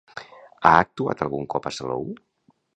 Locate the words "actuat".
0.85-1.23